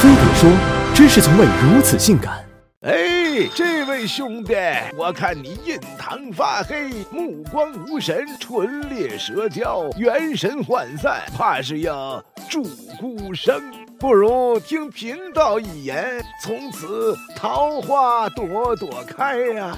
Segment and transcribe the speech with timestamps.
[0.00, 0.48] 飞碟说
[0.94, 2.44] ：“知识从未如此性感。”
[2.86, 4.54] 哎，这位兄弟，
[4.96, 12.62] 我看你印堂发黑，目光无神，唇裂舌焦，元神涣散，怕是要祝
[13.00, 13.60] 孤生。
[13.98, 19.76] 不如听贫道一言，从此桃花朵朵开呀！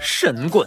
[0.00, 0.66] 神棍！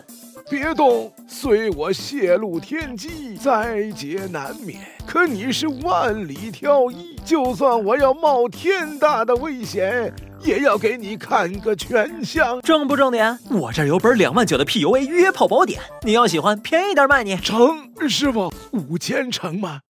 [0.50, 1.14] 别动！
[1.28, 4.80] 虽我泄露天机，灾劫难免。
[5.06, 12.60] 可你是万里挑一，就算我要冒天大的危险，也要给你看个全相。
[12.62, 13.38] 正不正点？
[13.52, 17.38] 我这儿有本两万九的 PUA 约炮宝典，你要喜欢，便宜点卖你。
[17.38, 19.82] 成，师傅，五千成吗？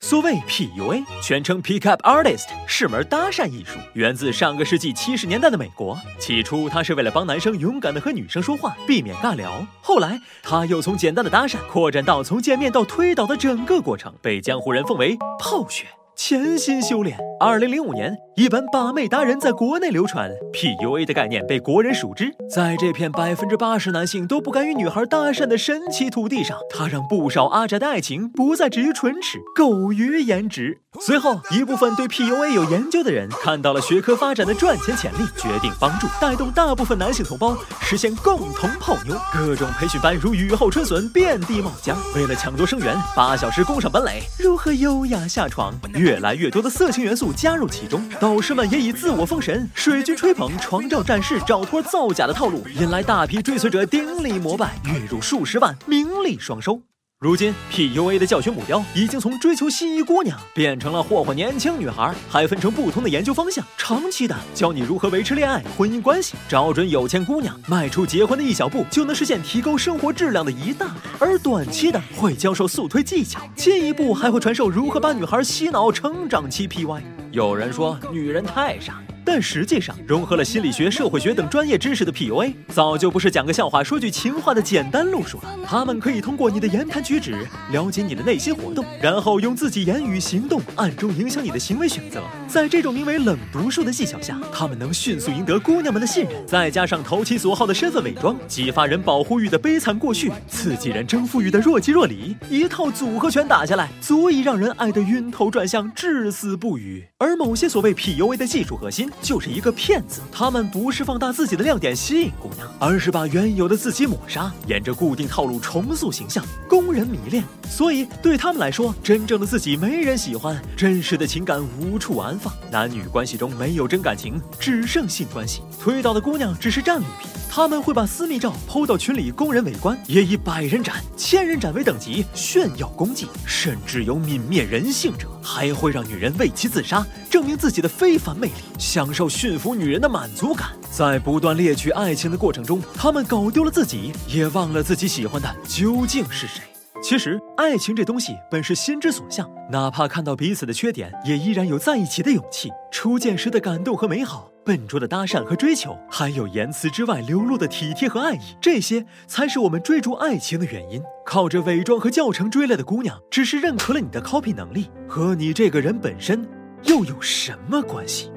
[0.00, 5.98] 所谓 PUA，全称 Pick Up Artist，是门搭讪艺术，源自上个世纪七十年代的美国。
[6.18, 9.66] 起初，他是为了帮男生勇敢的和女生说话，避免尬聊。
[9.82, 15.84] 后来，他又从简单的搭讪扩展到从见面到推倒的整个过程，被江湖人奉为泡学。
[16.18, 17.16] 潜心修炼。
[17.38, 22.34] 二零零五年，一本把妹达人在国内流传，PUA 的概念被国人熟知。
[22.52, 30.80] 在这片百分之八十男性都不敢与女孩搭讪的神奇土地上，它让不少阿宅的爱情不再止于唇齿，苟于颜值。
[31.00, 39.16] 随后，一部分对 PUA 有研究的人看到了学科发展的赚钱潜力，决定帮助带动大部分男性同胞实现共同泡妞。
[39.32, 41.94] 各种培训班如雨后春笋，遍地冒浆。
[42.16, 45.72] 为了抢夺生源，八小时攻上本垒，如何优雅下床？
[46.08, 56.80] 越来越多的色情元素加入其中，导师们也以自我封神、水军吹捧、床照展示、找托造假的套路，引来大批追随者顶礼膜拜，月入数十万，名利双收。
[57.20, 63.64] 如今，PUA 的教学目标已经从追求心仪姑娘变成了霍霍年轻女孩，还分成不同的研究方向。
[63.76, 70.94] 长期的教你如何维持恋爱、婚姻关系，找准有钱姑娘，迈出结婚的一小步，就能实现提高生活质量的一大步。
[71.18, 77.02] 而短期的会教授速推技巧，进一步还会传授如何把女孩洗脑成长期 PY。
[77.32, 79.02] 有人说，女人太傻。
[79.30, 85.54] 但实际上，融合了心理学、社会学等专业知识的 PUA，早就不是讲个笑话、说句情话的简单路数了。
[85.66, 92.22] 他们可以通过你的言谈举止了解你的内心活动，然后用自己言语行动暗中影响你的行为选择。
[92.48, 96.46] 在这种名为冷读术的技巧下，他们能迅速赢得姑娘们的信任。
[96.46, 107.06] 再加上投其所好的身份伪装，激发人保护欲的悲惨过去，刺激人征服欲的若即若离，一套组合拳打下来，足以让人爱得晕头转向、至死不渝。
[107.18, 109.10] 而某些所谓 PUA 的技术核心。
[109.20, 117.44] 就是一个骗子，他们不是放大自己的亮点吸引姑娘，而是把原有的自己抹杀，沿着固定套路重塑形象，供人迷恋。
[117.68, 125.62] 所以对他们来说，真正的自己没人喜欢，真实的情感无处安放，男女关系中没有真感情，只剩性关系。
[125.80, 127.30] 推倒的姑娘只是战利品。
[127.48, 140.68] 他们会把私密照抛到群里供人围观，也以百人斩、千人斩为等级炫耀功绩，甚至有泯灭人性者，还会让女人为其自杀，证明自己的非凡魅力，享受驯服女人的满足感。
[140.90, 146.67] 在不断猎取爱情的过程中，他们搞丢了自己，也忘了自己喜欢的究竟是谁。
[147.00, 152.70] 其实，爱情这东西本是心之所向，哪怕看到彼此的缺点，也依然有在一起的勇气。
[152.90, 161.00] 初见时的感动和美好，笨拙的搭讪和追求，还有言辞之外流露的体贴和爱意，这些才是我们追逐爱情的原因。
[161.24, 166.46] 靠着伪装和教程追来的姑娘，只是认可了你的 copy 能力，和你这个人本身
[166.84, 168.30] 又有什么关系？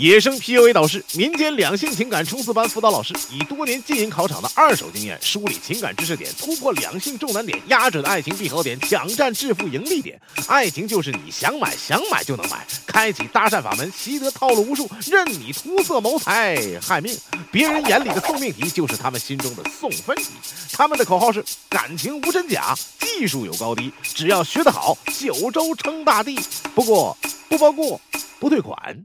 [0.00, 10.18] 野生 PUA 导师，民间两性情感冲刺班辅导老师，以多年经营考场的二手经验，梳理情感知识点，突破两性重难点，压准爱情闭口点，抢占致富盈利点。
[10.48, 17.14] 爱情就是你想买想买就能买，开启搭讪法门，习得套路无数，任你图色谋财害命。
[17.52, 20.30] 别人眼里的送命题，就是他们心中的送分题。
[20.72, 26.40] 他们的口号是：感情无真假，技术有高低，只要学得好，九州称大地。
[26.74, 27.14] 不过
[27.50, 28.00] 不包过
[28.38, 29.04] 不退款。